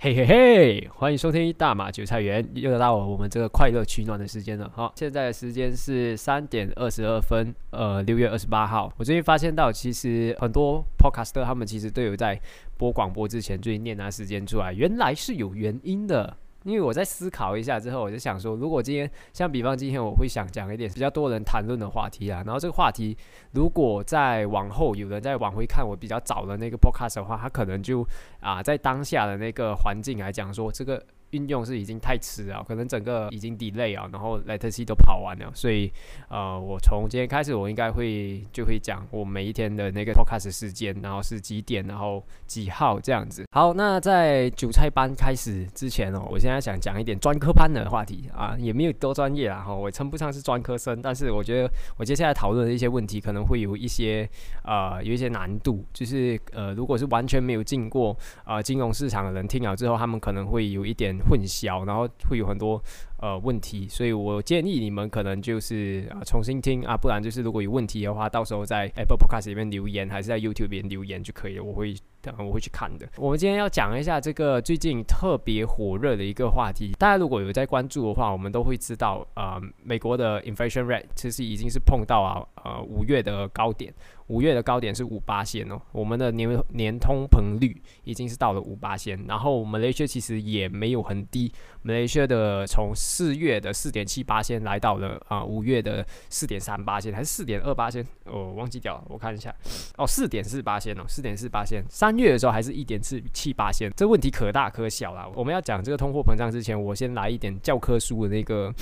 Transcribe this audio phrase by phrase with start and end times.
[0.00, 4.70] 嘿嘿嘿，欢迎收听大马韭菜园，又到了我们这个快乐取暖的时间了。
[4.72, 8.92] 好，现在的时间是三点二十二分，呃，六月二十八号。
[8.96, 12.40] 我最近发现到，其实很多 podcaster 他们其实都有在
[12.76, 16.36] 播广播之前，最近念拿时间出来，原来是有原因的。
[16.64, 23.16] 因为我在思考一下之后，我就想说，如果今天像比方今天我会想讲一点比较多人谈论的话题啊，然后这个话题
[23.52, 28.06] 如果再往后有人再往回看我比较早的那个 podcast 的话，他可能就
[28.40, 31.02] 啊在当下的那个环境来讲说这个。
[31.30, 35.92] 运用是已经太迟了，可能整个已经 delay 啊，然后 l e t e r c 都跑完了，所以
[36.28, 43.44] 呃，我从今天开始，我应该会就会讲我每一天的那个 podcast 时间，然后是几点，然后几号这样子。
[43.52, 54.26] 好，那在韭菜班开始之前哦，我现在想讲一点专科班的话题啊，也没有多专业啦哈，我称不上是专科生，但是我觉得我接下来讨论的一些问题可能会有一些
[54.64, 61.17] 呃有一些难度，就是呃如果是完全没有进过啊金融市场的人听了之后，他们可能会有一点。
[61.20, 62.82] 混淆，然后会有很多。
[63.20, 71.96] 呃，问题，所以我建议你们可能就是啊重新听啊，不然就是如果有问题的话，到时候在 Apple Podcast 里面留言，还是在 YouTube 里面留言就可以了，我会
[72.38, 73.08] 我会去看的。
[73.16, 83.92] 我们今天要讲一下这个最近特别火热的一个话题，大家如果有在关注的话，我们都会知道啊，美国的 inflation rate 其实已经是碰到啊呃五月的高点，
[84.28, 91.52] 五月的高点是五八线哦，我们的年年通膨率已经是到了五八线，然后我们雷区其实也没有很低
[91.84, 98.06] ，Malaysia 的从四月的四点七八先来到了啊，五月的四点三八先还是四点二八先？
[98.24, 99.54] 哦，忘记掉了，我看一下。
[99.96, 101.84] 哦，四点四八先哦，四点四八先。
[101.88, 105.28] 三月的时候还是一点四七八线，这问题可大可小啦。
[105.34, 108.72] 我们要讲这个通货膨胀之前，我先来一点教科书的那个。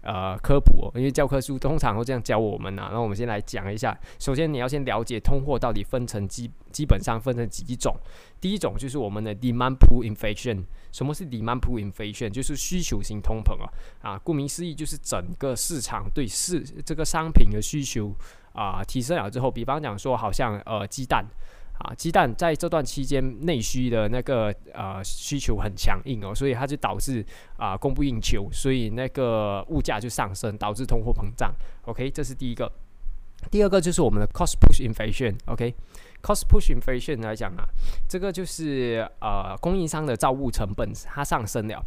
[0.00, 2.88] 呃，科普哦，因为教科书通常会这样教我们呐。
[2.92, 7.94] 那我们先来讲一下，首先你要先了解通货到底分成基，基本上分成几种。
[8.40, 10.64] 第一种就是我们的 demand pull inflation。
[10.92, 12.30] 什么是 demand pull inflation？
[12.30, 13.68] 就是需求型通膨啊。
[14.00, 18.14] 啊，顾名思义，就是整个市场对市这个商品的需求
[18.52, 21.26] 啊提升了之后，比方讲说，好像呃鸡蛋。
[21.78, 27.24] 啊，鸡蛋在这段期间内需的那个呃需求很强硬哦，所以它就导致
[27.56, 31.54] 啊供不应求，所以那个物价就上升，导致通货膨胀。
[31.84, 32.70] OK，这是第一个。
[33.52, 35.32] 第二个就是我们的 cost push inflation。
[35.46, 37.64] OK，cost push inflation 来讲啊，
[38.08, 41.80] 这个就是呃供应商的造物成本它上升了，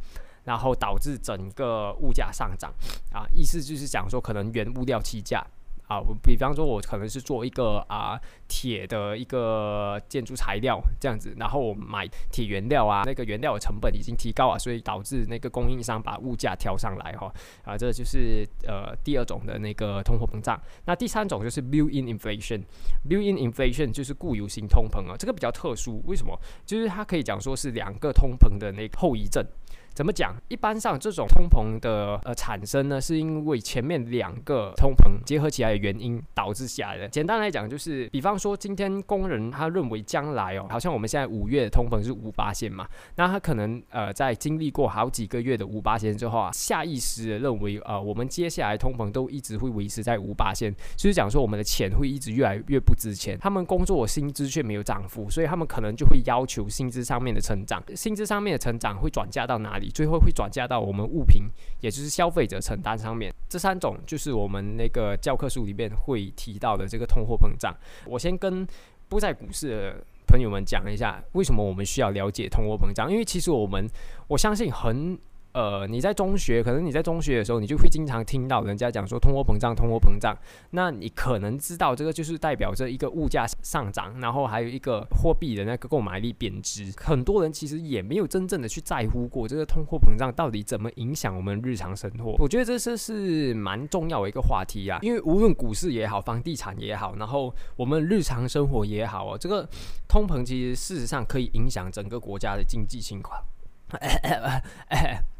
[0.45, 2.73] 然后导致整个物价上涨
[3.11, 5.45] 啊，意思就是讲说可能原物料起价。
[5.91, 17.29] 啊，比方说，我可能是做一个啊铁的一个建筑材料这样子，然后我买铁原料啊，那个原料的成本已经提高啊，所以导致那个供应商把物价调上来哈
[17.65, 20.57] 啊，这就是呃第二种的那个通货膨胀。
[20.85, 26.39] 那第三种就是 built-in inflation，built-in inflation 就是固有型通膨啊，这个比较特殊，为什么？
[26.65, 29.45] 就是它可以讲说是两个通膨的那个后遗症。
[29.93, 30.35] 怎么讲？
[30.47, 37.07] 一般上这种通膨的呃产生呢，是因为前面两个通膨结合起来的原因导致下来的。
[37.09, 42.87] 简单来讲，就是比方说今天工人他认为将来哦，好像我们现在五月的通膨是五八线嘛，
[43.17, 59.80] 那他可能呃在经历过好几个月的五八线之后啊，下意识的认为呃我们接下来通膨都一直会维持在五八线，就是讲说我们的钱会一直越来越不值钱，他们工作薪资却没有涨幅，所以他们可能就会要求薪资上面的成长，薪资上面的成长会转嫁到哪里？
[59.89, 61.43] 最后会转嫁到我们物品，
[61.79, 63.33] 也就是消费者承担上面。
[63.49, 67.75] 这三种就是我们那个教科书里面会提到的这个通货膨胀。
[68.05, 68.65] 我先跟
[69.09, 73.11] 不在股市的朋友们讲一下，为什么我们需要了解通货膨胀？
[73.11, 73.87] 因为其实我们
[74.27, 75.17] 我相信很。
[75.53, 80.33] 呃，你在中学，可能你在中学的时候，你就会经常听到人家讲说通货膨胀，通货膨胀。
[80.71, 86.91] 那你可能知道这个就是代表着一个物价上涨，然后还有一个货币的那个购买力贬值。
[86.97, 92.35] 很多人其实也没有真正的去在乎过这个通货膨胀到底怎么影响我们日常生活。
[92.39, 99.67] 我觉得这是是蛮重要的一个话题啊，因为无论股市也好，房地产也好，然后我们日常生活也好哦，这个
[100.07, 103.43] 通膨其实事实上可以影响整个国家的经济情况。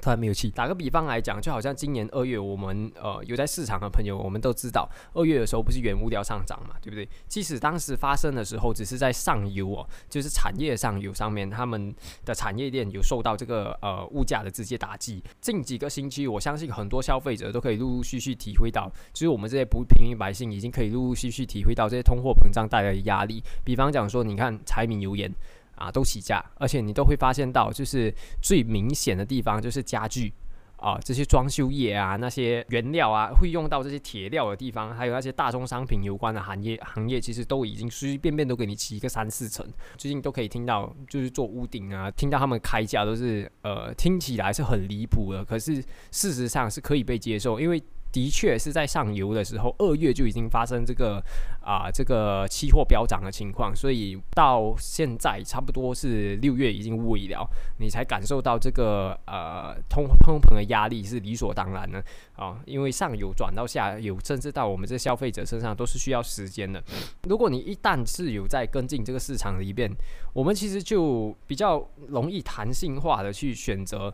[0.00, 0.50] 突然没有气。
[0.50, 7.08] 打个比方来讲，就好像今年二月，我们呃有在市场的朋友，我们都知道，二月的时候不是原物料上涨嘛，对不对？
[7.28, 11.94] 即使当时发生的时候，只是在上游哦，就是产业上游上面，他们
[12.24, 15.22] 的产业链有受到这个呃物价的直接打击。
[15.40, 23.42] 近几个星期，我相信很多消费者都可以陆陆续续体会到，就是我们这些不平民百姓已经可以陆陆续续体会到这些通货膨胀带来的压力。
[23.64, 25.32] 比方讲说，你看柴米油盐。
[25.80, 30.30] 啊，都起价，而且你都会发现到，就是最明显的地方就是家具，
[30.76, 39.66] 啊，这些装修业啊，那些原料啊，会用到这些铁料的地方，还有那些大宗商品有关的行业，行业其实都已经随随便便都给你起一个三四成。
[39.96, 47.82] 最近都可以听到，就是做屋顶啊，听到他们开价都是呃，听起来是很离谱的，可是事实上是可以被接受，因为。
[48.12, 51.22] 的确是在上游的时候，二月就已经发生这个
[51.62, 57.48] 啊这个期货飙涨的情况，所以到现在差不多是六月已经未了，
[57.78, 62.02] 你才感受到这个呃通通膨的压力是理所当然的
[62.36, 66.82] 啊，因为上游转到下游，甚至到我们这消费者身上都是需要时间的。
[67.28, 69.90] 如果你一旦是有在跟进这个市场里边，
[70.32, 74.12] 我们其实就比较容易弹性化的去选择。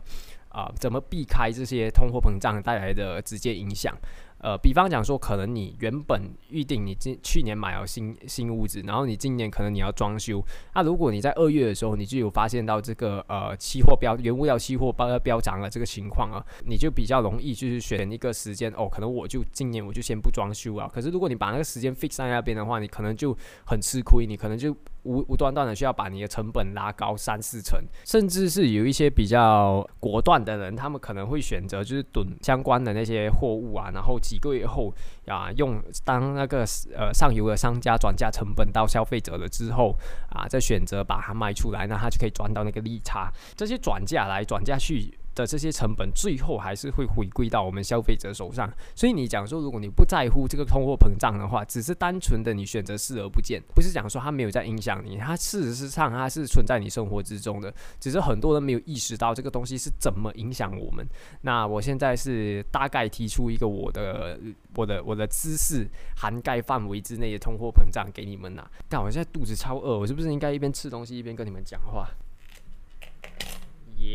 [0.57, 3.95] 啊，怎么避开这些通货膨胀带来的直接影响？
[4.39, 10.43] 呃，比方讲说，可能你原本预定你今去年买了新新屋子，然后你今年可能你要装修，
[10.75, 20.87] 那如果你在二月的时候，你就有发现到这个呃期货标原物料期货标标涨了这个情况啊，你就比较容易就是选一个时间哦，可能我就今年我就先不装修啊。
[20.93, 24.75] 可是如果你把那个时间 fix 在那边的话，你可能就很吃亏，你可能就
[25.07, 34.19] 无无端端的需要把你的成本拉高三四成，甚至是有一些比较果断的人，他们可能会选择就是囤相关的那些货物啊，然后。
[34.27, 34.93] 几个月后
[35.27, 39.95] 啊，用当那个呃上游的商家转嫁成本到消费者了之后
[40.29, 43.31] 啊，再选择把它卖出来，那他就可以赚到那个利差。
[43.55, 45.17] 这些转嫁来转嫁去。
[45.37, 61.07] 的这些成本最后还是会回归到我们消费者手上，所以你讲说，如果你不在乎这个通货膨胀的话，只是单纯的你选择视而不见，不是讲说它没有在影响你，它事实上它是存在你生活之中的，只是很多人没有意识到这个东西是怎么影响我们。
[61.41, 64.39] 那我现在是大概提出一个我的
[64.75, 68.67] 我的我的知识涵盖范围之内的通货膨胀给你们呐。
[68.89, 72.09] 但我现在肚子超饿，我是不是应该一边吃东西一边跟你们讲话？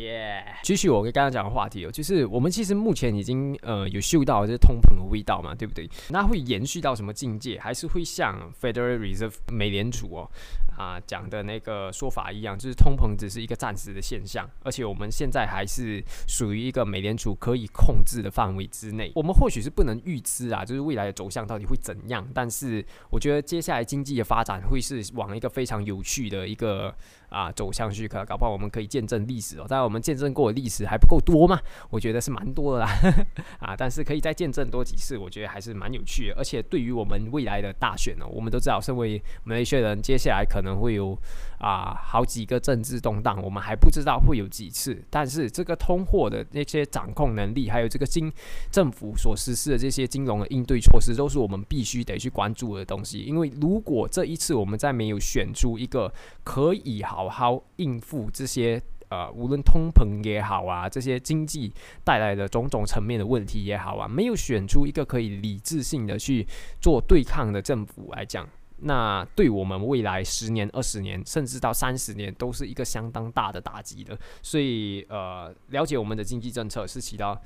[0.00, 0.44] 耶！
[0.62, 5.88] 继续我跟刚刚讲的话题哦，就是我们其实目前已经呃有嗅到这通膨的味道嘛，对不对？
[6.10, 7.58] 那会延续到什么境界？
[7.58, 10.30] 还是会像 Federal Reserve 美联储哦
[10.76, 19.12] 啊讲的那个说法一样，就是通膨只是一个暂时的现象，而且我们现在还是属于一个美联储可以控制的范围之内。
[19.14, 26.94] 我们或许是不能预知啊，就是未来的走向到底会怎样，但是我觉得接下来经济的发展会是往一个非常有趣的一个。
[27.32, 29.64] 啊，走向许可搞不好我们可以见证历史哦。
[29.66, 31.58] 当然，我们见证过的历史还不够多嘛？
[31.88, 32.90] 我觉得是蛮多的啦。
[33.58, 36.34] 啊，但是可以再见证多几次，我觉得还是蛮有趣的。
[36.36, 41.18] 而且对于我们未来的大选呢，我们都知道，身为我们的一些人，接下来可能会有
[41.62, 45.02] 啊好几个政治动荡，我们还不知道会有几次。
[45.08, 48.30] 但是这个通货的那些掌控能力，还有这个金
[48.70, 53.20] 政府所实施的这些金融的应对措施，都是我们必须得去关注的东西。
[53.20, 56.12] 因为如果这一次我们再没有选出一个
[56.44, 57.22] 可以好。
[57.32, 61.72] 好应付这些呃，无论通膨也好啊，这些经济
[62.04, 66.46] 带来的种种层面的问题也好啊，没有选出一个可以理智性的去
[66.80, 68.46] 做对抗的政府来讲，
[68.82, 74.18] 那对我们未来十年、二十年，甚至到三十年，都是一个相当大的打击的。
[74.42, 77.40] 所以呃，了解我们的经济政策是起到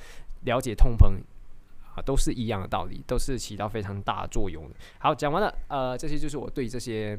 [0.45, 1.15] 了解通膨
[1.95, 4.75] 啊，都是一样的道理，都是起到非常大的作用的。
[4.99, 7.19] 好，讲完了，呃，这些就是我对这些。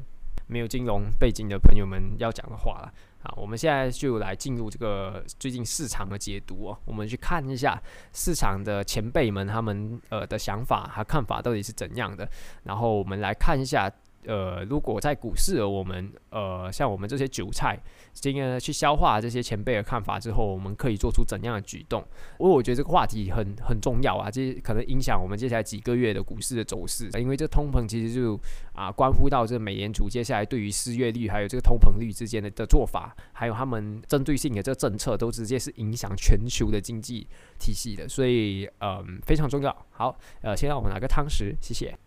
[0.50, 3.34] 没有金融背景的朋友们要讲的话了啊！
[3.36, 6.78] 我们现在就来进入这个最近市场的解读哦。
[6.86, 7.78] 我们去看一下
[8.14, 12.30] 市场的前辈们他们呃的想法和看法到底是怎样的，
[12.64, 13.92] 然后我们来看一下。
[14.28, 17.80] 呃，如果在股市，我们呃，像我们这些韭菜，
[18.14, 22.04] 今天去消化这些前辈的看法之后，我们可以做出怎样的举动？
[22.40, 27.10] 因为我觉得这个话题很很重要啊，这可能影响我们接下来几个月的股市的走势。
[27.20, 28.40] 因为这通膨其实就
[28.74, 38.08] 啊，关乎到这美联储接下来对于失业率还有这个通膨率之间的的做法，还有他们针对性的这个政策，都直接是影响全球的经济体系的。
[38.10, 39.76] 所以，嗯，非常重要。
[39.92, 41.98] 好，呃，先让我们拿个汤匙，谢谢。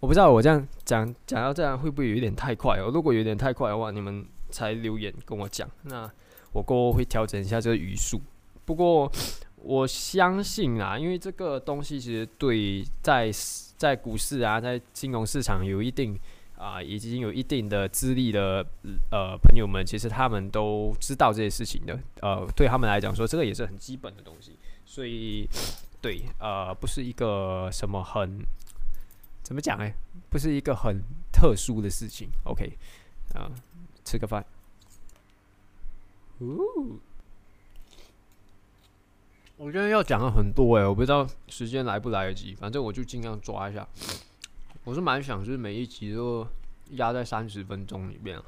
[0.00, 2.88] 我不知道我这样讲讲到这样会不会有点太快哦？
[2.94, 6.08] 如果有点太快的话，你们才留言跟我讲，那
[6.52, 8.20] 我过后会调整一下这个语速。
[8.64, 9.10] 不过
[9.56, 13.28] 我相信啊，因为这个东西其实对在
[13.76, 16.16] 在股市啊，在金融市场有一定
[16.56, 18.64] 啊已经有一定的资历的
[19.10, 21.98] 呃朋友们，其实他们都知道这些事情的。
[22.20, 24.52] 呃，对他们来讲说，这个也是很基本的东西。
[24.84, 25.48] 所以
[26.00, 28.46] 对呃，不是一个什么很。
[29.48, 29.94] 怎么讲哎？
[30.28, 31.02] 不是一个很
[31.32, 32.28] 特殊的事情。
[32.44, 32.70] OK，
[33.32, 33.50] 啊，
[34.04, 34.44] 吃个饭。
[36.36, 36.98] 哦，
[39.56, 43.88] 我今天要讲的很多哎，我不知道时间来不来得及，反正我就尽量抓一下。
[44.84, 46.46] 我是蛮想，就是每一集都
[46.90, 48.38] 压在三十分钟里面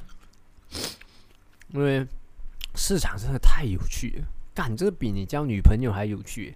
[1.68, 2.06] 因为
[2.74, 4.28] 市场真的太有趣了。
[4.54, 6.54] 干，这个比你交女朋友还有趣。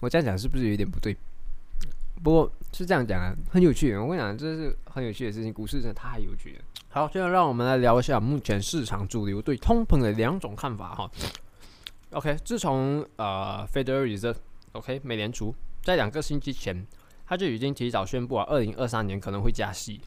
[0.00, 1.16] 我这样讲是不是有点不对？
[2.22, 3.96] 不过是这样讲啊，很有趣。
[3.96, 6.62] 我跟你讲，这是很有趣的事情，股市真的太有趣了。
[6.88, 11.10] 好，现在让我们来聊一下目前市场主流对通膨的两种看法哈。
[12.10, 16.86] OK，自从呃，Federal Reserve，OK，美联储在两个星期前，
[17.26, 20.00] 他就已经提早宣布啊，二零二三年可能会加息。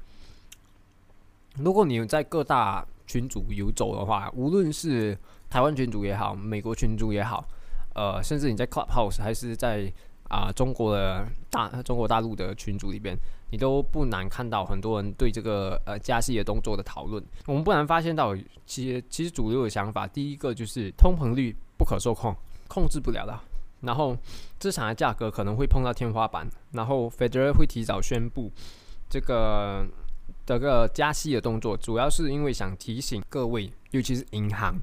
[1.55, 5.17] 如果你有在各大群组游走的话，无论是
[5.49, 7.47] 台湾群组也好，美国群组也好，
[7.95, 9.91] 呃，甚至你在 Clubhouse 还是在
[10.33, 13.15] 啊，中国的大中国大陆的群组里边，
[13.51, 17.23] 你都不难看到很多人对这个呃加息的动作的讨论。
[17.45, 18.35] 我们不难发现到，
[18.65, 22.35] 其实其实主流的想法，第一个就是通膨率不可受控，
[22.67, 23.39] 控制不了的。
[23.81, 24.17] 然后
[24.57, 28.51] 资产的价格可能会碰到天花板，然后 Federal 会提早宣布
[29.07, 29.85] 这个
[30.47, 34.73] 这个加息的动作，主要是因为想提醒各位，尤其是银行，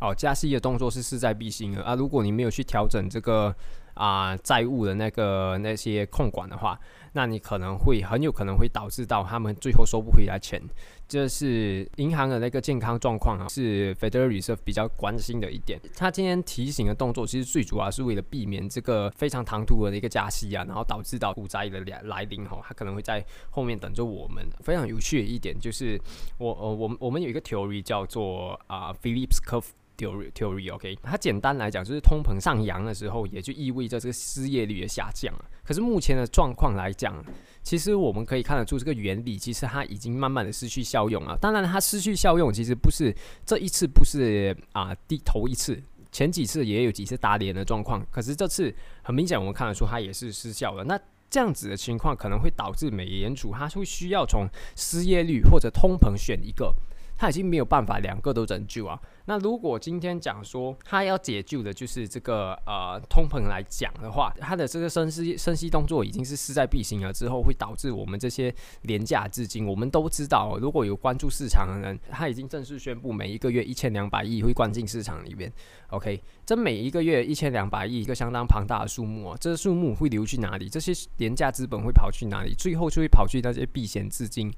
[0.00, 1.94] 哦，加息的动作是势在必行的啊。
[1.94, 3.54] 如果你没有去调整这个。
[3.98, 6.78] 啊，债务的那个那些控管的话，
[7.14, 10.62] 那你可能会很有可能会导致到他们最后收不回来钱。
[11.08, 15.80] 这是银行的那个健康状况啊，是 Federal Reserve 比较关心的一点。
[15.96, 24.46] 他今天提醒的动作，其实最主要是为了避免这个非常唐突的一个加息啊，然后导致到股灾的来来临哈，他可能会在后面等着我们。
[24.62, 25.98] 非常有趣的一点就是，
[26.36, 29.77] 我呃，我们我们有一个 theory 叫做啊，Phillips Curve。
[29.98, 35.44] Theory theory，OK，它简单来讲就是通膨上扬的时候，也就意味着这个失业率的下降了。
[35.64, 37.22] 可是目前的状况来讲，
[37.62, 41.36] 其实我们可以看得出这个原理，其实它已经慢慢的失去效用了。
[41.36, 43.14] 当然，它失去效用其实不是
[43.44, 48.06] 这一次不是啊第头一次，前几次也有几次打脸的状况。
[48.10, 50.84] 可是这次很明显，我们看得出它也是失效了。
[50.84, 56.72] 那这样子的情况可能会导致美联储它会需要从失业率或者通膨选一个。
[57.20, 58.96] 它已经没有办法两个都拯救啊。
[59.28, 69.66] 那如果今天讲说他要解救的就是这个呃通膨来讲的话，他的这个升息升息动作已经是势在必行了，之后会导致我们这些廉价资金。
[69.66, 75.52] 我们都知道，如果有关注市场的人，他已经正式宣布每一个月一千两百亿会灌进市场里面。
[75.88, 79.36] OK，这每一个月一千两百亿，一个相当庞大的数目啊。
[79.38, 80.70] 这个数目会流去哪里？
[80.70, 82.54] 这些廉价资本会跑去哪里？
[82.54, 84.50] 最后就会跑去那些避险资金。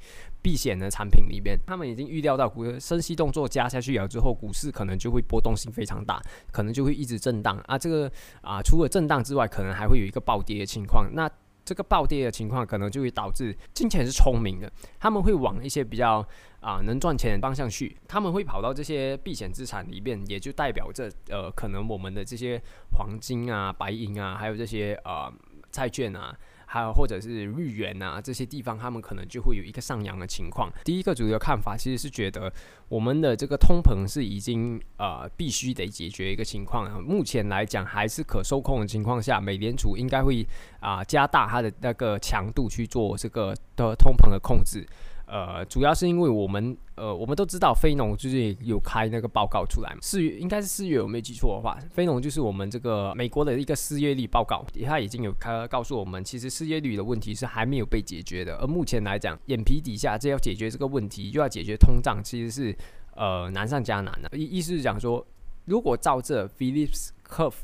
[0.42, 6.21] 避险的产品里面，他们已经预料到股升息动作加下去了之后，股市是可能就会波动性非常大，
[6.52, 7.79] 可能就会一直震荡啊。
[7.79, 8.11] 这个
[8.43, 11.11] 啊，除了震荡之外，可能还会有一个暴跌的情况。
[11.14, 11.29] 那
[11.64, 16.26] 这个暴跌的情况，可能就会导致金钱是聪明的，他们会往一些比较
[16.61, 22.61] 啊能赚钱的方向去，他们会跑到这些避险资产里面，也就代表着呃，可能我们的这些
[22.97, 25.33] 黄金啊、白银啊，还有这些呃
[25.71, 26.37] 债券啊。
[26.72, 30.72] 还有或者是日元啊这些地方，他们可能就会有一个上扬的情况。
[30.84, 32.52] 第一个主流看法其实是觉得
[32.88, 37.02] 我们的这个通膨是已经呃必须得解决一个情况。
[37.02, 40.46] 目前来讲还是可受控的情况下，美联储应该会
[40.78, 44.86] 啊加大它的那个强度去做这个的通膨的控制。
[45.30, 62.76] 呃，主要是因为我们，呃，我们都知道非农最近有开那个报告出来嘛，四月应该是四月，我没记错的话，非农就是我们这个美国的一个失业率报告，它已经有开告诉我们，其实失业率的问题是还没有被解决的，而目前来讲，眼皮底下这要解决这个问题，又要解决通胀，其实是
[63.14, 64.37] 呃难上加难的。
[64.37, 65.25] 意意思是讲说，
[65.64, 67.54] 如果照这 Phillips Curve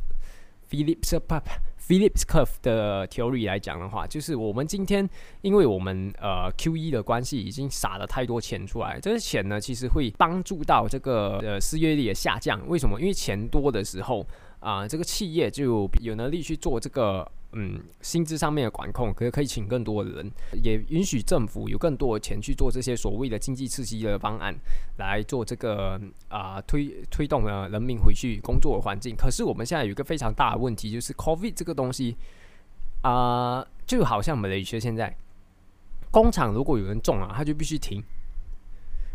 [0.70, 5.08] Phillips curve 的 theory 来讲的话，就是我们今天，
[5.42, 12.60] 因为我们呃 Q E 的关系，已经撒了太多钱出来，这些钱呢，其实会帮助到这个呃失业率的下降。
[12.68, 13.00] 为什么？
[13.00, 14.26] 因为钱多的时候。
[14.58, 20.30] 啊，这个企业就有能力去做这个，嗯，薪资上面的管控，可可以请更多的人，
[20.62, 24.54] 也允许政府有更多的钱去做这些所谓的经济刺激的方案，
[24.98, 25.98] 来做这个
[26.28, 29.16] 啊推推动了人民回去工作的环境。
[29.16, 32.18] 可是我们现在有一个非常大的问题，就是 COVID 这个东西
[33.00, 35.16] 啊，就好像美雷学现在
[36.10, 38.02] 工厂如果有人中了，他就必须停。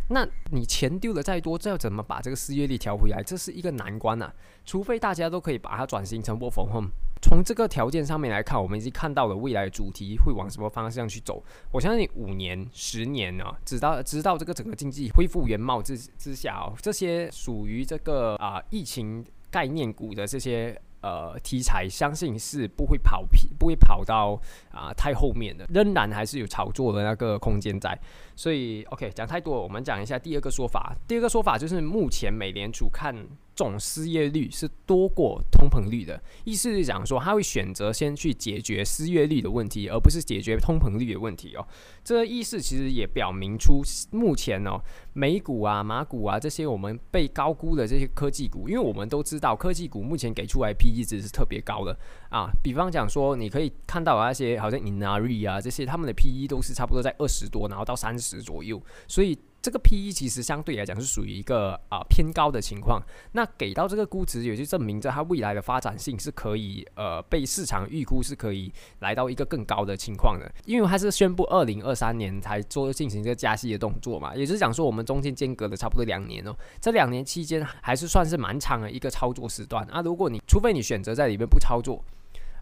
[0.09, 3.21] 那你钱丢的再多，这要怎么把这个失业率调回来？
[3.21, 4.33] 这是一个难关呐。
[4.65, 6.89] 除非大家都可以把它转型成 work from home。
[7.21, 11.43] 从这个条件上面来看，我们已经看到了未来的主题会往什么方向去走。
[11.71, 20.79] 我相信五年、十年啊，直到直到这个整个经济恢复原貌之之下哦，这些属于这个啊疫情概念股的这些。
[21.03, 24.39] 呃，题材相信是不会跑皮，不会跑到
[24.71, 27.99] 啊太后面的，仍然还是有炒作的那个空间在。
[28.35, 30.95] 所以，OK，讲太多，我们讲一下第二个说法。
[31.07, 33.15] 第二个说法就是，目前美联储看。
[33.61, 36.19] 总失业率是多过通膨率的。
[36.45, 41.67] 意思是讲说，他会选择先去解决失业率的问题，而不是解决通膨率的问题哦。
[42.03, 44.81] 这个意思其实也表明出，目前哦，
[45.13, 51.95] 美股啊、马股啊这些我们被高估的这些科技股，因为我们都知道科技股目前给出来 P E 值是特别高的
[52.31, 52.49] 啊。
[52.63, 59.37] 比方讲说，你可以看到那些好像 Inari 啊这些，他们的 P E 都是差不多在二十多，然后到三十左右，所以。
[59.61, 63.01] 这个 P E 其实相对来讲是属于一个啊偏高的情况，
[63.33, 79.85] 那给到这个估值，也就证明着它未来的发展性是可以呃被市场预估是可以来到一个更高的情况的，因为它是宣布二零二三年才做进行这个加息的动作嘛，也就是讲说我们中间间隔了差不多两年哦，这两年期间还是算是蛮长的一个操作时段。
[79.85, 82.03] 啊，如果你除非你选择在里面不操作。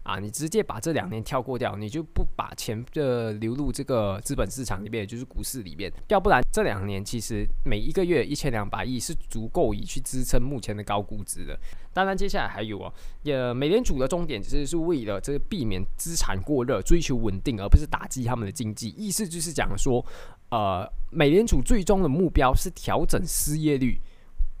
[0.02, 11.58] 啊，你直接把这两年跳过掉，你就不把钱的流入这个资本市场里面，也就是股市里面，要不然这两年其实每一个月一千两百亿是足够以去支撑目前的高估值的。
[11.92, 12.92] 当然，接下来还有哦，
[13.22, 18.88] 也，美联储的重点其实是为了这个避免资产过热，追求稳定，而不是打击他们的经济。
[18.96, 20.04] 意思就是讲说，
[20.50, 24.00] 呃，美联储最终的目标是调整失业率，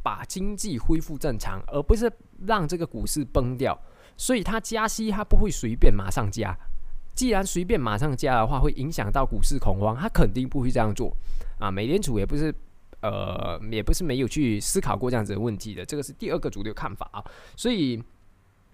[0.02, 2.12] 把经济恢复正常，而不是
[2.46, 3.80] 让这个股市崩掉。
[4.20, 6.54] 所以它加息，它不会随便马上加。
[7.14, 11.16] 既然随便马上加的话，会影响到股市恐慌，它肯定不会这样做。
[11.58, 12.54] 啊，美联储也不是，
[13.00, 15.86] 呃，也不是没有去思考过这样子的问题的。
[15.86, 17.24] 这个是第二个主流看法啊。
[17.56, 18.02] 所以。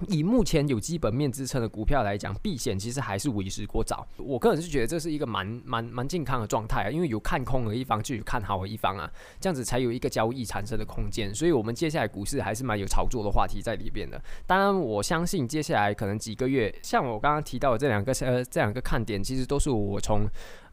[0.09, 4.07] 以目前有基本面支撑的股票来讲，避险其实还是为时过早。
[4.19, 9.11] 我个人是觉得这是一个蛮蛮蛮健康的状态啊，因为有看空的一方就有看好的一方啊，
[9.41, 11.35] 这样子才有一个交易产生的空间。
[11.35, 14.23] 所以，我们接下来股市还是蛮有炒作的话题在里边的。
[14.47, 20.27] 当然，我相信接下来可能几个月，像我刚刚提到的这两个呃这两个看点，其实都是我从。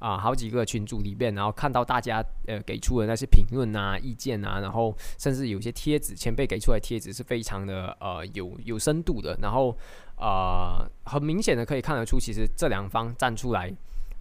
[0.03, 9.73] 啊，好几个群组里面，然后看到大家呃给出的那些评论啊、意见啊，然后甚至有些贴纸，前辈给出来贴纸是非常的呃有有深度的，然后
[10.17, 13.71] 呃很明显的可以看得出，其实这两方站出来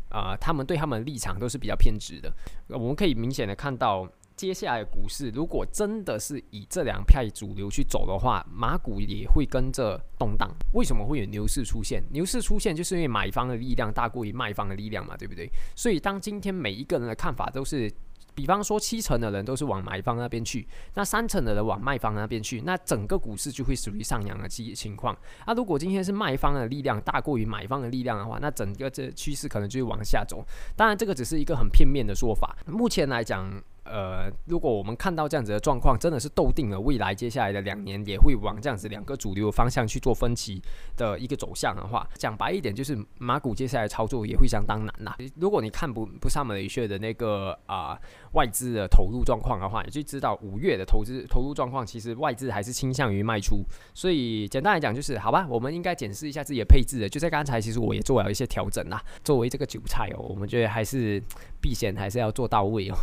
[0.09, 2.33] 啊，他们对他们的立场都是比较偏执的，
[2.69, 4.09] 我们可以明显的看到。
[4.37, 10.51] 接下来股市如果真的是以这两派主流去走的话，马股也会跟着动荡。
[10.73, 12.03] 为什么会有牛市出现？
[12.11, 15.49] 牛市出现就是因为买方的力量大过于卖方的力量嘛，对不对？
[15.77, 17.93] 所以当今天每一个人的看法都是，
[18.35, 25.17] 比方说七成的人都是往买方那边去，那三成的人往卖方那边去，那整个股市就会属于上扬的情情况。
[25.47, 30.45] 那如果今天是卖方的力量大过于买方的力量的话，那整个这趋势可能就会往下走。
[30.75, 32.56] 当然，这个只是一个很片面的说法。
[32.67, 33.63] 目前来讲。
[33.84, 40.62] 呃，如果我们看到这样子的状况，真的是斗定了未来接下来的两年也会往这样子两个主流方向去做分歧
[40.97, 45.16] 的一个走向的话，讲白一点，就是马股接下来操作也会相当难呐。
[45.36, 47.99] 如果你看不不上美学的那个啊
[48.32, 53.62] 外资的投入状况的话，你就知道五月的投资投入状况，其实外资还是倾向于卖出。
[53.95, 57.08] 所以简单来讲，就是好吧，我们应该检视一下自己的配置的。
[57.08, 59.02] 就在刚才，其实我也做了一些调整啦。
[59.23, 61.23] 作为这个韭菜哦，我们觉得还是
[61.60, 62.97] 避险还是要做到位哦。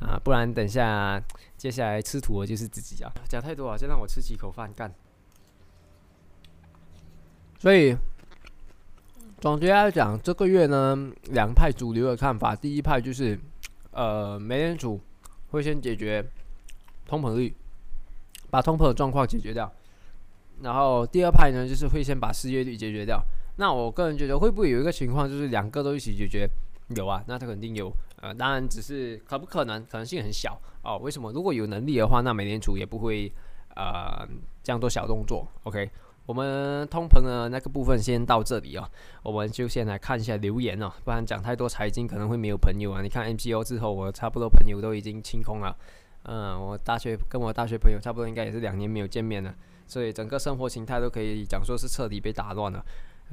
[0.00, 1.22] 啊，不然等下
[1.56, 3.10] 接下来吃土的就是自己啊！
[3.28, 4.92] 讲太多啊，先让我吃几口饭干。
[7.58, 7.94] 所以
[9.38, 13.38] 总结来讲，这个月呢，两派主流的看法，第一派就是，
[13.92, 15.00] 呃，美联储
[15.50, 16.24] 会先解决
[17.06, 17.54] 通膨率，
[18.50, 19.70] 把通膨的状况解决掉。
[20.62, 23.22] 然后第二派呢，就是会先把失业率解决掉。
[23.56, 26.48] 那我个人觉得，会不会有一个情况，就是两个都一起解决？
[26.96, 27.92] 有啊，那他肯定有。
[28.22, 30.98] 呃，当然只是可不可能，可能性很小哦。
[30.98, 31.32] 为什么？
[31.32, 33.32] 如果有能力的话，那美联储也不会
[33.74, 34.26] 呃
[34.62, 35.46] 这样做小动作。
[35.62, 35.90] OK，
[36.26, 38.88] 我们通膨的那个部分先到这里哦，
[39.22, 43.02] 我们就先来看一下留言哦，不然讲太多财经可能会没有朋友啊。
[43.02, 45.76] 你看 MCO 之后，我差不多朋友都已经清空了。
[46.24, 49.54] 嗯，我大学跟我大学朋友差不多应该也是两年没有见面了，
[49.86, 52.84] 所以整个生活形态都可以讲说是彻底被打乱了。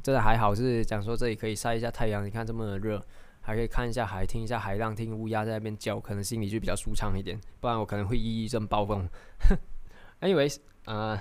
[0.02, 3.04] 真的还好是讲说这里可以晒一下太阳，你看这么热。
[3.40, 7.40] 还可以看一下海，听一下海浪，听乌鸦在那边叫，可能心里就比较舒畅一点。
[7.62, 9.08] 不然我可能会抑郁症暴风。
[10.20, 11.18] Anyways，呃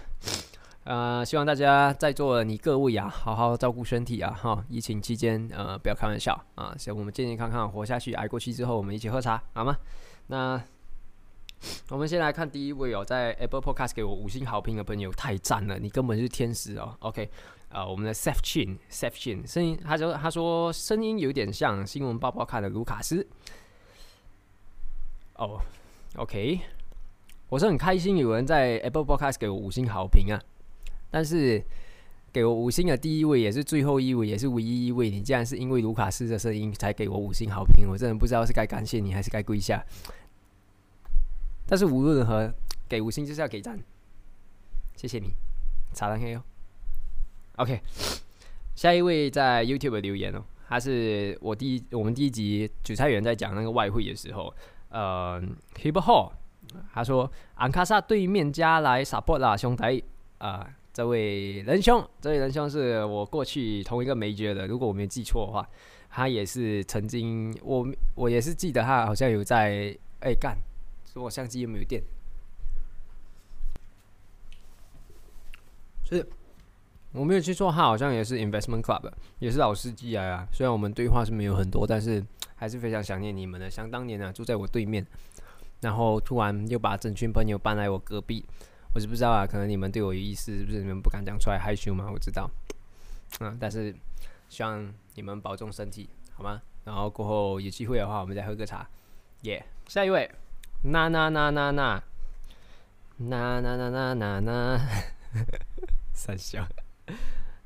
[0.86, 4.64] 呃，希望大家在座的你各位啊，好好照顾身体啊，哈！
[4.68, 9.76] 疫情期间呃，不要开玩笑啊，想我们健健康康活下去，挨过去之后，我们一起喝茶，好吗？
[10.28, 10.62] 那
[11.88, 16.94] 我们先来看第一位哦，在 Apple Podcast 给我五星好评的朋友，太赞了，你根本是天使哦。
[17.00, 17.28] OK。
[17.68, 23.26] 啊，我们的 Seth Chin，Seth Chin 声音，他说他说声音有点像新闻报报看的卢卡斯。
[25.34, 25.60] 哦
[26.14, 26.60] ，OK，
[27.48, 30.40] 我是很开心有人在 Apple Podcast 给我五星好评啊，
[31.10, 31.62] 但是
[32.32, 39.84] 给我五星的第一位也是最后一位也是唯一一位，你竟然是因为卢卡斯的声音才给我五星好评，我真的不知道是该感谢你还是该跪下。
[41.66, 42.52] 但是无论如何，
[42.88, 43.78] 给五星就是要给赞。
[44.94, 45.34] 谢谢你，
[45.92, 46.42] 查蓝黑哦。
[47.56, 47.80] OK，
[48.74, 54.54] 下一位在 YouTube 留言哦，他是我第一我们第一集韭菜园在讲那个外汇的时候，
[54.90, 55.42] 呃
[55.76, 56.32] ，Hip Hop，
[56.92, 60.04] 他说安卡萨对面家来 support 啦，兄弟
[60.38, 65.68] 啊，这位仁兄，这位仁兄是我过去同一个媒介的，如果我没记错的话，
[66.08, 70.56] 他也是曾经我我也是记得他好像有在哎干，
[71.04, 72.02] 说我相机有没有电？
[76.02, 76.26] 是。
[77.12, 80.48] 我没有记错，他好像也是 investment club，也是老司机啊。
[80.50, 83.68] 虽然我们对话是没有很多，但是还是非常想念你们的。
[83.68, 85.06] 想当年呢，住在我对面，
[85.82, 88.46] 然后突然又把整群朋友搬来我隔壁，
[88.96, 90.78] 我是不知道啊，可能你们对我有意思，是不是？
[90.80, 92.08] 你们不敢讲出来，害羞吗？
[92.10, 92.50] 我知道，
[93.40, 93.94] 嗯，但是
[94.48, 96.62] 希望你们保重身体，好吗？
[96.84, 98.88] 然后过后有机会的话，我们再喝个茶。
[99.42, 100.30] 耶，下一位，
[100.84, 102.02] 那那那那那
[103.18, 104.80] 那那那那那那，
[106.14, 106.66] 三笑。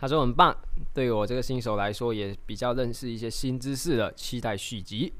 [0.01, 0.53] 他说很棒，
[0.93, 5.13] 对我这个新手来说也比较认识一些新知识了，期待续集。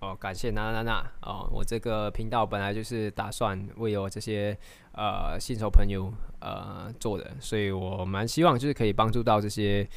[0.00, 4.56] 哦，感谢娜娜娜哦，我这个频道本来就是打算为我这些
[4.92, 9.88] 呃新手朋友呃做的，所以我蛮希望就是可以帮助到这些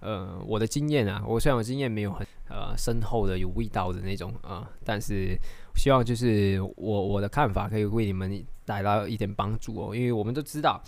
[0.00, 5.36] 呃我的经验啊，我虽然我经验没有很呃深厚的有味道的那种啊，但是
[5.74, 8.44] 希望就是我我的看法可以为你们。
[8.66, 10.82] 带来一点帮助哦，因为我们都知道，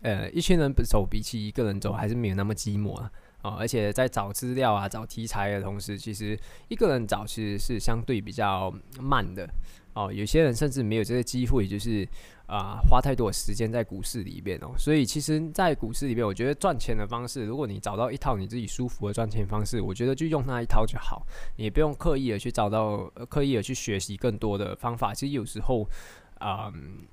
[0.00, 3.12] 呃，一群人走比起一个人走还是没有那么寂寞啊。
[3.42, 9.48] 哦，而且在找资料啊、找题材的同时，其实一个人找其实是相对比较慢的
[9.94, 10.12] 哦。
[10.12, 12.06] 有些人甚至没有这个机会，就是
[12.46, 14.74] 啊，花太多时间在股市里边哦。
[14.76, 21.24] 所以，其实，在股市里面，我觉得赚钱的方式，如果你找到一套你自己舒服的赚钱方式，我觉得就用那一套就好，
[21.56, 25.14] 你不用刻意的去找到、刻意的去学习更多的方法。
[25.14, 25.88] 其实有时候，
[26.40, 27.06] 嗯。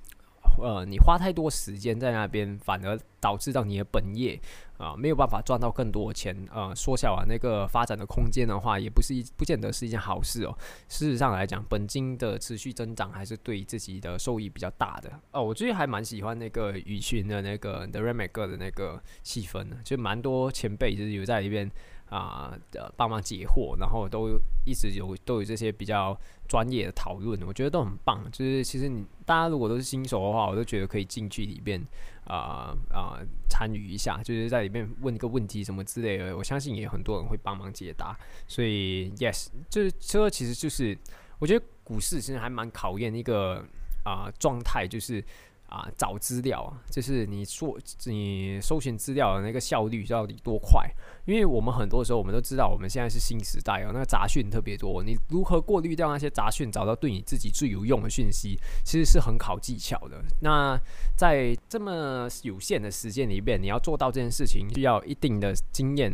[0.57, 4.39] 呃，你花太多时间在那边，反而导致到你的本业
[4.77, 10.57] 啊没有办法赚到更多钱，呃，缩小了那个发展的空间的话，也不是一不见得是一件好事哦。
[10.87, 15.43] 事实上来讲，本金的持续增长还是对自己的受益比较大的哦。
[15.43, 21.71] 我最近还蛮喜欢那个羽群的那个 The Remake 的那个气氛的，就蛮多前辈就是有在里边。
[22.07, 26.15] 啊的帮忙解惑，然后都一直有都有这些比较
[26.47, 28.23] 专业的讨论，我觉得都很棒。
[28.31, 31.83] 就是其实你大家如果都是新手的话，我都觉得可以进去里面
[32.25, 38.17] 啊啊参与一下，就是在里面问一个问题什么之类的，我相信也有很多人会帮忙解答。
[38.47, 40.97] 所以 yes，就是这其实就是
[41.39, 43.65] 我觉得股市其实还蛮考验一个
[44.03, 45.23] 啊状态，就是。
[45.67, 50.89] 啊，找资料啊，就是你做你搜寻资料的那个效率到底多快？
[51.25, 60.23] 因为我们很多时候我们都知道，我们现在是新时代哦，那个杂讯特别多，你如何过滤掉那些杂讯，找到对你自己最有用的讯息，其实是很考技巧的。
[60.41, 60.79] 那
[61.17, 66.13] 在这么有限的时间里面，你要做到这件事情，需要一定的经验。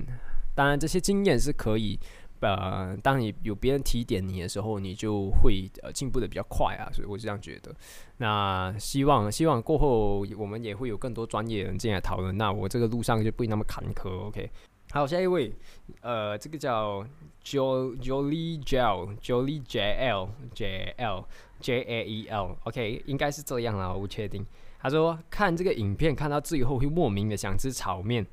[0.53, 1.99] 当然，这些经验是可以。
[2.41, 7.71] 呃，当你有别人提点你的时候，你就会呃进步的比较快啊，所以我是这样觉得。
[8.17, 14.09] 那希望希望过后我们也会有更多专业人进来讨论，那我这个路上就不会那么坎坷。
[14.27, 14.49] OK，
[14.91, 15.53] 好，下一位，
[16.01, 17.05] 呃，这个叫
[17.43, 21.25] Jo Jolie Jel Jolie J L J L
[21.59, 24.43] J A E L，OK，应该是这样啦，我不确定。
[24.79, 28.25] 他说看这个影片看到最后会莫名的想吃炒面，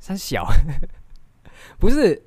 [0.00, 0.44] 三小
[1.78, 2.20] 不是。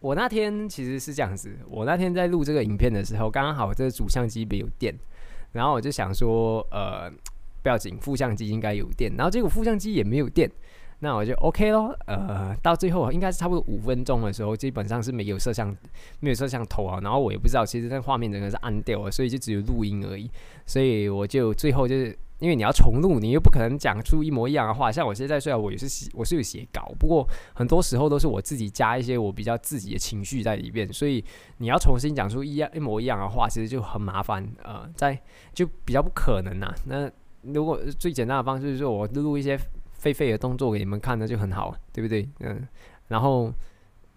[0.00, 4.94] 我那天其实是这样子，我那天在录这个影片的时候，刚刚好这个主相机没有电，
[5.52, 7.10] 然后我就想说，呃，
[7.62, 10.50] 不要紧，副相机应该有电，然后结果副相机也没有电，
[11.00, 15.76] 那我就 OK 咯，呃，到最后应该是差不多五分钟的时候，基本上是没有摄像
[16.20, 20.30] 没有摄像头啊，然后我也不知道，其实那画面整个是暗掉了，所以就只有录音而已，
[20.64, 22.16] 所以我就最后就是。
[22.40, 24.90] 因为你要重录，你又不可能讲出一模一样的话。
[24.90, 31.22] 像我现在虽然我也是写，我是有写稿，不过很多时候都是我自己加一些我比较自己的情绪在里面，所以
[31.58, 34.42] 你要重新讲出一样一模一样的话，其实就很麻烦。
[34.64, 35.20] 呃，在
[35.52, 36.74] 就比较不可能呐。
[36.86, 37.10] 那
[37.42, 39.60] 如果最简单的方式就是我录一些
[40.00, 42.26] 废废的动作给你们看，那就很好，对不对？
[42.40, 42.66] 嗯，
[43.08, 43.52] 然后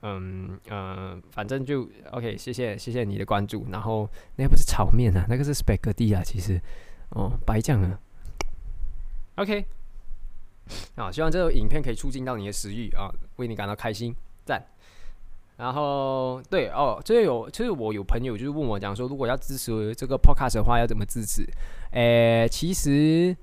[0.02, 3.68] 嗯嗯，反正就 OK，谢谢谢谢你的关注。
[3.70, 6.60] 然后那不是炒面啊，那个是 spaghetti 啊，其实
[7.10, 8.00] 哦，白酱啊。
[9.36, 9.66] OK，
[10.96, 14.16] 好，希望这个影片可以促进到你的食欲啊，为你感到开心，
[14.46, 14.64] 赞。
[15.56, 21.46] 然后，对哦，这有，就是我有朋友就是问我讲说，如果要支持这个 Podcast 的话，要怎么支持？
[21.92, 23.36] 诶，其实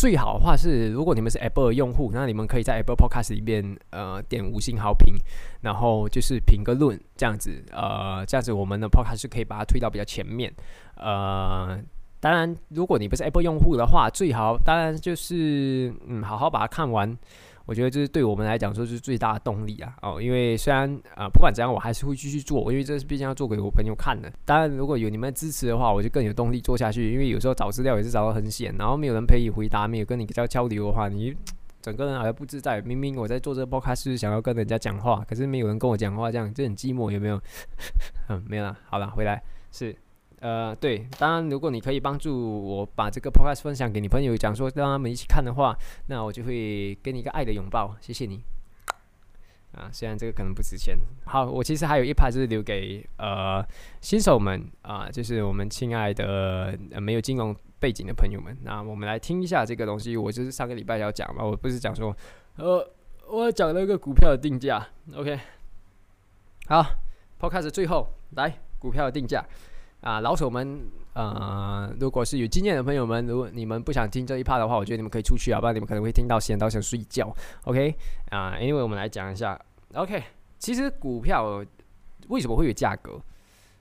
[0.00, 5.12] 最好的话是，如果你们是 Apple 用户，那你们可以在 Apple Podcast 里面呃点五星好评，
[5.60, 10.50] 然后就是评个论这样子，呃，这样子我们的 Podcast 是可以把它推到比较前面，
[10.96, 11.78] 呃。
[12.22, 17.16] 当然，如果你不是 Apple 用户的话，最好当然就是嗯，好好把它看完。
[17.70, 19.94] 我觉得这是对我们来讲说是最大的动力啊！
[20.02, 24.28] 哦，因为虽然啊，不管怎样，我还是会继续做，因为这是毕竟要做给我朋友看的。
[24.44, 27.12] 当然，如果有你们支持的话，我就更有动力做下去。
[27.12, 31.32] 因为有时候找资料也是找到很险，然后没有人陪你回答，没有跟你交交流的话，你
[31.80, 32.80] 整个人好像不自在。
[32.80, 37.40] 明明我在做这个播客是想要跟人家讲话，可是没有人跟我讲话，这样就很寂寞，有没有？
[38.30, 38.76] 嗯，没有了。
[38.88, 39.94] 好了，回来是。
[40.40, 45.76] 呃，对，当然，如果你可以帮助我把这个 podcast 分享给你朋友，讲说让他们一起看的话，
[46.06, 48.42] 那我就会给你一个爱的拥抱，谢谢你。
[49.72, 50.98] 啊，虽然这个可能不值钱。
[51.26, 53.64] 好，我其实还有一排就是留给呃
[54.00, 58.56] 新手们啊，就是我们亲爱的没有金融背景的朋友们。
[58.62, 62.16] 那我们来听一下这个东西，我就是上个礼拜要讲嘛，我不是讲说，
[62.56, 62.90] 呃，
[63.28, 65.38] 我讲了一个股票的定价，OK。
[66.66, 66.84] 好
[67.38, 69.44] ，podcast 最后来股票的定价。
[70.00, 70.80] 啊，老手们，
[71.12, 77.34] 呃，如果是有经验的朋友们，如果你们不想听这一趴的话，我觉得你们可以出去啊，不然你们可能会听到闲到想睡觉。
[77.64, 77.94] OK，
[78.30, 79.60] 啊，因为我们来讲一下
[79.92, 80.22] ，OK，
[80.58, 81.62] 其实股票
[82.28, 83.20] 为什么会有价格？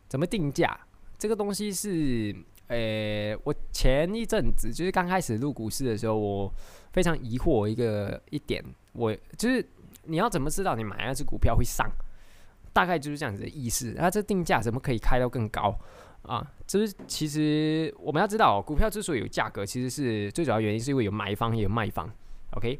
[0.09, 0.77] 怎么定价？
[1.17, 2.35] 这个东西是，
[2.67, 6.53] 呃，我前一阵子就是刚开始入股市的时候，我
[6.91, 9.65] 非常疑惑一个一点，我就是
[10.03, 11.89] 你要怎么知道你买那只股票会上？
[12.71, 13.95] 大概就是这样子的意思。
[13.97, 15.75] 那这定价怎么可以开到更高？
[16.29, 22.07] 啊，就是其实我们要知道，股票之所以有价格，其实是最主要原因是因为有买方也有卖方。
[22.51, 22.79] OK，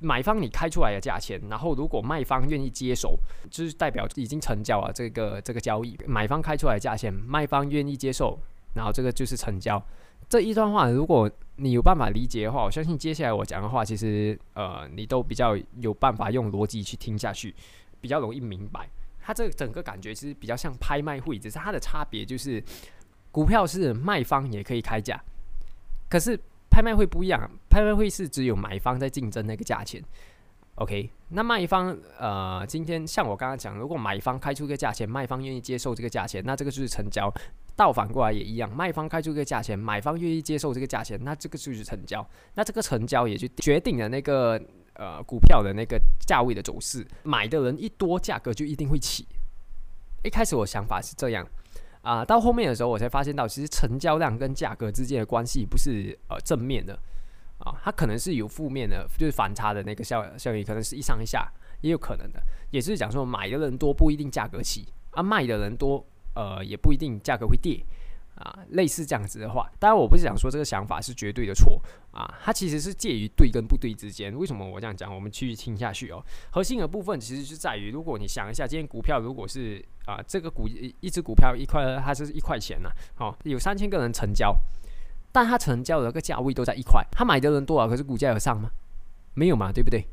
[0.00, 3.18] 买方你开出来的价钱，然后如果卖方愿意接手，
[3.50, 5.98] 就是代表已经成交了这个这个交易。
[6.06, 8.38] 买方开出来的价钱，卖方愿意接受，
[8.74, 9.82] 然后这个就是成交。
[10.26, 17.54] 这一段话，如果你有办法理解的话，我相信接下来我讲的话，其实呃，你都比较有办法用逻辑去听下去，
[18.00, 18.88] 比较容易明白。
[19.28, 22.64] 它这个整个感觉其实比较像拍卖会，只是它的差别就是，
[23.30, 25.22] 股票是卖方也可以开价，
[26.08, 26.34] 可是
[26.70, 27.38] 拍卖会不一样，
[27.68, 30.02] 拍卖会是只有买方在竞争那个价钱。
[30.76, 37.30] OK，那卖方呃，今天像我刚刚讲，如果买方开出个价钱，卖方愿意接受这个价钱，那这个就是成交。
[37.76, 42.26] 倒反过来也一样，卖方开出个价钱，买方愿意接受这个价钱，那这个就是成交。
[42.54, 44.58] 那这个成交也就决定了那个。
[44.98, 49.24] 呃，股票的那个价位的走势，买的人一多，价格就一定会起。
[50.24, 51.46] 一开始我想法是这样
[52.02, 56.98] 啊，到后面的时候，我才发现到，其实成交量跟价格之间的关系不是呃正面的
[57.58, 61.48] 啊，它可能是有负面的，就是反差的那个效效应，可能是一上一下，
[61.82, 62.42] 也有可能的。
[62.72, 67.80] 也是讲说，买的人多不一定价格起，啊，卖的人多，呃，也不一定价格会跌。
[68.38, 71.80] 啊，类似这样子的话，当然我不是想说这个想法是绝对的错
[72.12, 74.32] 啊，它其实是介于对跟不对之间。
[74.36, 75.12] 为什么我这样讲？
[75.14, 76.24] 我们继续听下去哦。
[76.50, 84.56] 核心的部分其实是在于，如果你想一下，今天股票如果是啊，这个股一只股票一块，它是一块钱呐，好，有三千个人成交，
[85.32, 87.88] 但它成交的个价位都在一块，他买的人多少？
[87.88, 88.70] 可是股价有上吗？
[89.34, 90.06] 没有嘛，对不对？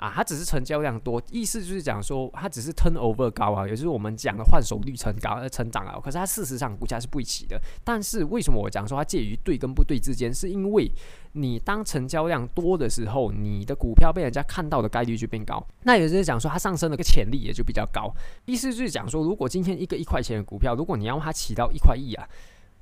[0.00, 6.00] 啊，它只是成交量多，意思就是讲说它只是 turnover 高啊，也就是我们讲的换手率成高呃成长啊。
[6.02, 7.60] 可是它事实上股价是不一起的。
[7.84, 10.32] 但是为什么我讲说它介于对跟不对之间？
[10.32, 10.90] 是因为
[11.32, 15.62] 你当成交量多的时候，你的股票被人家看到的概率就变高。
[15.82, 18.10] 那也就是讲说它上升的个潜力也就比较高。
[18.46, 22.26] 意思就是讲说，如果今天一个一块钱的股票，如果你要它起到一块亿啊，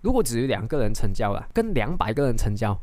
[0.02, 2.81] 如果只有两个人成交了，跟两百个人成交，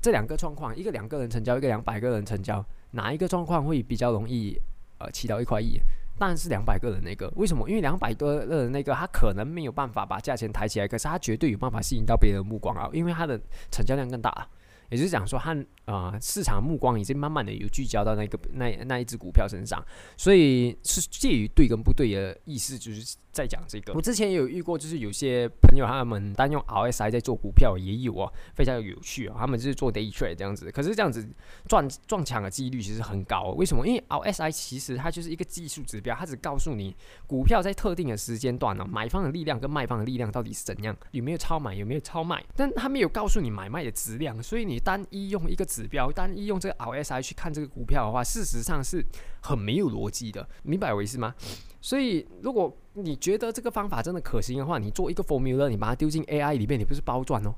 [0.00, 2.64] 这两个状况，一个两个人成交，一个两百个人成交。
[2.92, 4.58] 哪一个状况会比较容易
[4.98, 5.78] 呃起到一块亿？
[6.18, 7.32] 当然是两百个人那个。
[7.36, 7.68] 为什么？
[7.68, 14.48] 因为两百多个人那个，他可能没有办法把价钱抬起来，可是他绝对有办法吸引到别人的目光啊，因为他的成交量更大。
[14.90, 19.80] 也就是讲说，他啊，市场目光已经慢慢的有聚焦到那个那那一只股票身上，
[20.16, 23.92] 所以是介于对跟不对的意思，就是在讲这个。
[23.94, 29.36] 我之前也有遇过，就是有些朋友他们单用 RSI 在做股票也有啊，非常有趣啊。
[29.38, 31.26] 他们就是做 day trade 这样子，可是这样子
[31.68, 33.52] 撞撞墙的几率其实很高。
[33.56, 33.86] 为什么？
[33.86, 36.94] 因为 RSI 其实它就是一个技术指标，它只告诉你
[37.26, 44.80] 股票在特定的时间段呢，买方的力量跟卖方的力量到底是怎样，有没有超买，有没有超卖，但它没有告诉你买卖的质量，所以你。
[44.82, 49.04] 单一用一个指标，单一用这个 RSI 去看这个股票的话，事实上是
[49.42, 51.34] 很没有逻辑的，明白我意思吗？
[51.80, 57.54] 所以，如果你觉得这个方法真的可行的话，你做一个 formula，你把它丢进 AI 里面，你不是包赚哦，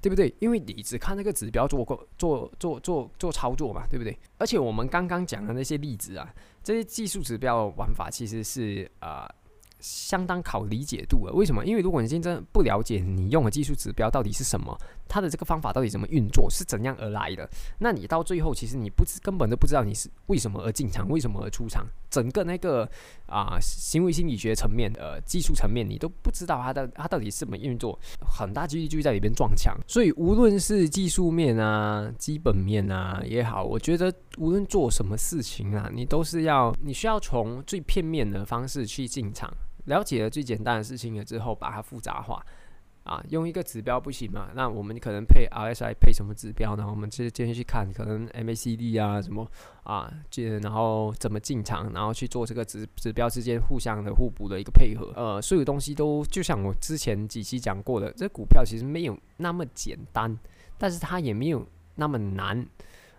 [0.00, 0.34] 对不对？
[0.38, 4.18] 因为你只看那个指标做过做做做做操作嘛，对不对？
[4.38, 9.28] 而且我们刚刚讲的那些例子啊，这些技术指标玩法其实是啊。
[9.84, 11.66] 相当考理解度的，为什么？
[11.66, 14.78] 因为如果你真正不了解你用的技术指标到底是什么，
[15.12, 17.46] 它的这个方法到底怎么运作，是怎样而来的？
[17.80, 22.88] 那你到最后，其实你不知根本都不知道你是为什么而进场，为什么而出场，整个那个
[23.26, 29.76] 啊行为心理学层面、呃技术层面，你都不知道它的它到底是怎么运作，很大几率就会在里边撞墙。
[29.86, 39.52] 所以无论是技术面啊、基本面啊也好，我觉得无论做什么事情啊，你都是要你需要从最片面的方式去进场。
[39.86, 42.40] 了解了最简单的事情了之后，把它复杂化，
[43.04, 44.50] 啊，用一个指标不行嘛？
[44.54, 46.86] 那我们可能配 RSI 配什么指标呢？
[46.88, 49.44] 我们接接着去看，可能 MACD 啊什么
[49.82, 55.12] 啊，接然后怎么进场，然后去做这个指指标之间互相的互补的一个配合。
[55.16, 60.38] 呃，所有东西都就像我之前几期讲过的，这股票其实没有那么简单，
[60.78, 62.64] 但是它也没有那么难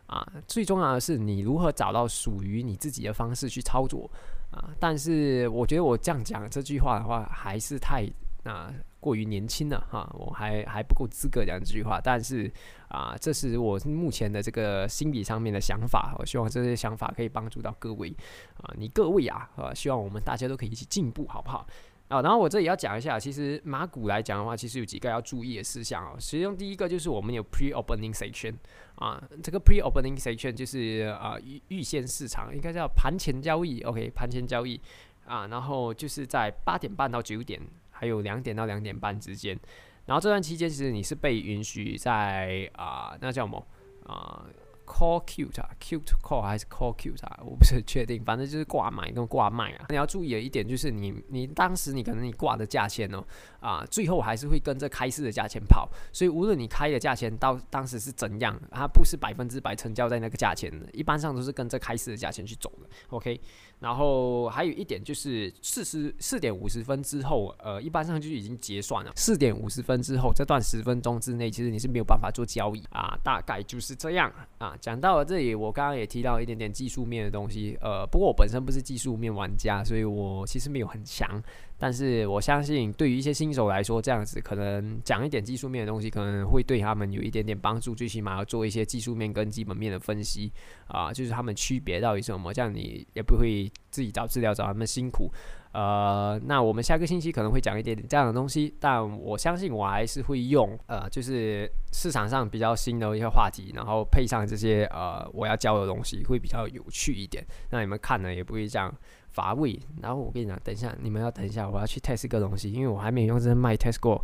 [0.07, 0.25] 啊。
[0.47, 4.09] 最重要的是你如何找到属于你自己的方式去操作。
[4.51, 8.07] 啊，但是我觉得我这样讲这句话的话，还是太
[8.43, 8.71] 啊
[9.03, 11.99] 过于年轻了哈，我还还不够资格讲这句话。
[12.01, 12.49] 但是
[12.87, 18.15] 啊，这是我目前的这个心理上面的想法，我希望这些想法可以帮助到各位
[18.61, 21.67] 啊，你各位啊，啊，希望我们大家都可以一起进步，好不好？
[22.07, 26.15] 啊，然后我这里要讲一下，其实马股来讲的话，其实有几个要注意的事项哦。
[26.19, 28.53] 其中第一个就是我们有 pre-opening section
[28.95, 34.79] 啊，这个 pre-opening section 就是啊预预先市场，应该叫盘前交易，OK，盘前交易
[35.25, 37.59] 啊，然后就是在八点半到九点，
[37.93, 39.57] 还有两点到两点半之间，
[40.05, 43.65] 然后这段期间其实你是被允许在啊，那叫什么
[44.05, 44.45] 啊
[44.85, 47.39] ？Call cute 啊，cute call 还是 call cute 啊？
[47.43, 49.85] 我不是很确定，反正就是挂买跟挂卖啊。
[49.89, 53.23] 你要注意的一点就是，你你当时你可能你挂的价钱呢，
[53.59, 55.89] 啊，最后还是会跟着开市的价钱跑。
[56.11, 62.89] 所以无论你开的价钱到当时是怎样，它不是百分之百成交在那个价钱的，一般上都是跟着开市的价钱去走的。
[63.09, 63.39] OK，
[63.79, 69.11] 然后还有一点就是四十四点五十分之后，呃，一般上就已经结算了。
[69.15, 74.72] 四点五十分之后，这段十分钟之内，其实你是没有办法做交易啊，大概就是这样啊。
[74.79, 81.41] 讲到了这里，我刚刚也提到一点点技术面的东西，呃，不过我本身不是技术面玩家，所以我其实没有很强。
[81.83, 87.93] 但是我相信，对于一些新手来说，这样子可能讲一点技术面的东西，可能会对他们有一点点帮助。
[87.93, 90.49] 最起码要做一些技术面跟基本面的分析
[90.87, 95.29] 啊，就是他们区别到底是什么，这样你也不会自己找资料找他们辛苦。
[95.73, 107.45] 呃，那我们下个星期可能会讲一点点这样的东西，但我相信我还是会用呃，就是市场上比较新的一些话题，然后配上这些呃我要教的东西，会比较有趣一点。
[107.71, 108.93] 那你们看呢也不会这样
[109.33, 109.79] 乏味。
[110.01, 114.23] 然后我跟你讲，等一下你们要等一下，我要去 test 个东西，因为我还没有用这个麦 test 过，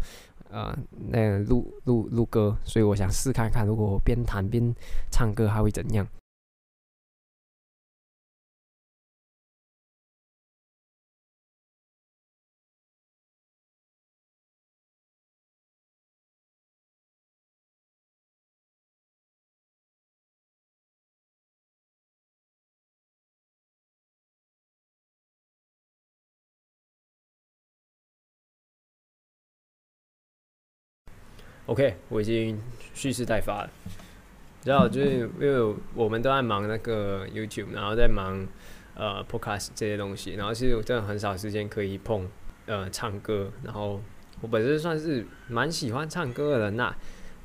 [0.50, 0.74] 呃，
[1.10, 4.74] 那录录录歌，所以我想试看看，如果我边弹边
[5.12, 6.08] 唱歌，还会怎样。
[31.70, 32.60] OK，我已经
[32.96, 33.70] 蓄势待发了。
[34.64, 38.44] 然后就是因为我们都在忙那个 YouTube，然后在忙
[38.96, 42.28] 呃 Podcast 这些东西，然后其实我真的很少时间可以碰
[42.66, 43.52] 呃唱歌。
[43.64, 44.02] 然后
[44.42, 46.92] 我本身算是蛮喜欢唱歌的人呐，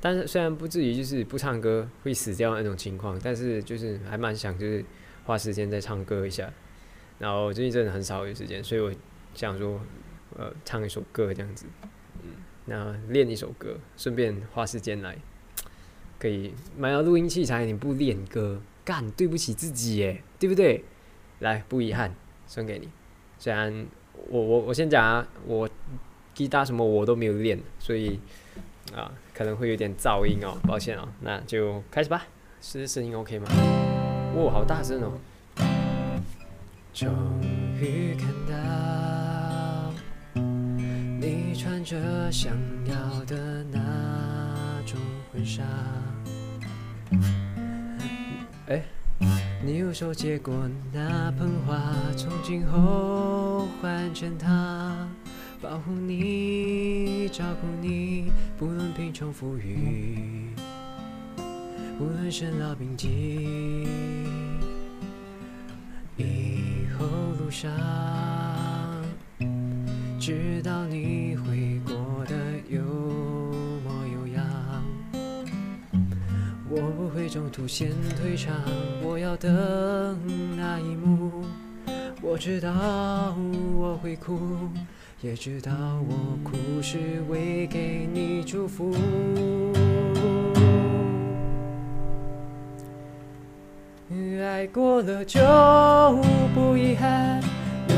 [0.00, 4.82] 但是虽然不至于就是不唱歌会死掉那种情况，但是就是还蛮想就是
[5.26, 6.50] 花时间再唱歌一下。
[7.18, 8.90] 然后最近真的很少有时间，所以我
[9.34, 9.78] 想说
[10.38, 11.66] 呃唱一首歌这样子。
[12.66, 15.16] 那练一首歌，顺便花时间来，
[16.18, 20.84] 可以买到录音器材，你不练歌，干对不起自己耶，对不对？
[21.40, 22.14] 来，不遗憾，
[22.46, 22.88] 送给你。
[23.38, 23.86] 虽然
[24.28, 25.68] 我我我先讲啊，我
[26.32, 28.18] 吉他什么我都没有练，所以
[28.94, 31.08] 啊可能会有点噪音哦，抱歉哦。
[31.20, 32.26] 那就开始吧，
[32.60, 33.48] 是声音 OK 吗？
[34.36, 35.12] 哇，好大声哦！
[36.94, 37.08] 终
[37.78, 39.03] 于看到。
[41.26, 42.52] 你穿着想
[42.84, 45.00] 要的那种
[45.32, 45.62] 婚纱，
[48.66, 48.82] 哎，
[49.64, 50.54] 你用手接过
[50.92, 51.80] 那盆花，
[52.14, 55.08] 从今后换成它，
[55.62, 60.50] 保护你，照顾你，不论贫穷富裕，
[61.98, 63.88] 无论生老病疾，
[66.18, 67.06] 以后
[67.40, 68.33] 路上。
[70.26, 72.34] 知道你会过得
[72.70, 74.42] 有模有样。
[76.70, 78.54] 我不会中途先退场，
[79.02, 80.18] 我要等
[80.56, 81.44] 那一幕。
[82.22, 83.36] 我知道
[83.76, 84.40] 我会哭，
[85.20, 85.70] 也知道
[86.08, 88.96] 我哭是为给你祝福。
[94.42, 95.38] 爱过了就
[96.54, 97.42] 不遗憾。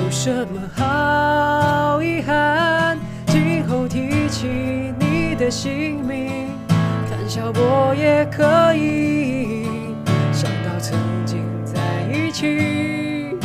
[0.06, 2.96] 有什么好遗憾？
[3.26, 4.46] 今后提起
[5.00, 6.46] 你的姓名，
[7.10, 9.66] 谈笑我也可以。
[10.32, 13.36] 想到曾经在一起，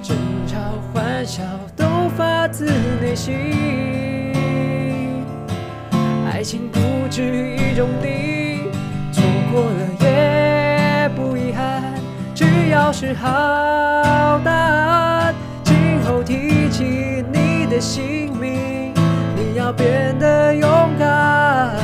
[0.00, 0.16] 争
[0.46, 0.58] 吵
[0.94, 1.42] 欢笑
[1.74, 1.84] 都
[2.16, 2.66] 发自
[3.02, 4.32] 内心。
[6.32, 6.78] 爱情不
[7.10, 8.70] 止一种地，
[9.10, 11.82] 错过了也不遗憾。
[12.32, 14.38] 只要是好
[17.80, 18.92] 姓名，
[19.34, 20.68] 你要变得勇
[20.98, 21.74] 敢。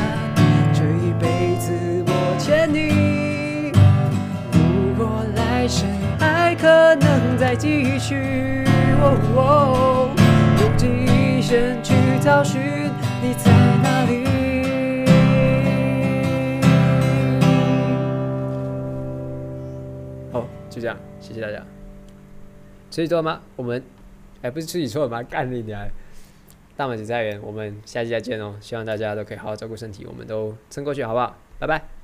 [0.75, 1.73] 这一辈子
[2.07, 3.73] 我欠你，
[4.53, 5.89] 如果来生
[6.19, 8.65] 还可能再继续，
[9.01, 10.11] 哦
[10.61, 12.61] 用尽一生去找寻
[13.23, 13.51] 你在
[13.83, 14.27] 哪里。
[20.31, 21.63] 好，就这样，谢谢大家。
[22.91, 23.41] 吃你错了吗？
[23.57, 23.83] 我们，
[24.47, 25.21] 哎，不是自己错了吗？
[25.25, 25.89] 干你娘！
[26.77, 28.55] 大满级菜园，我们下期再见哦。
[28.61, 31.37] 希望大家都可以好好照顾身体，我们都撑过去，好不好？
[31.59, 31.96] 拜拜。